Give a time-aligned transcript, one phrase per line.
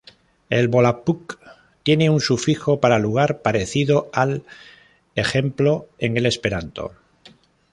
[0.49, 1.37] El volapük
[1.83, 4.43] tiene un sufijo para lugar, parecido al
[5.13, 6.93] "-ej-" en el Esperanto.